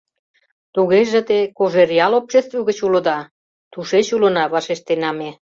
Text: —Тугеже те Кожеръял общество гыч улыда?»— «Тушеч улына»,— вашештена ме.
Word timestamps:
—Тугеже 0.73 1.19
те 1.29 1.37
Кожеръял 1.57 2.13
общество 2.21 2.59
гыч 2.67 2.79
улыда?»— 2.85 3.17
«Тушеч 3.71 4.07
улына»,— 4.15 4.43
вашештена 4.53 5.11
ме. 5.19 5.29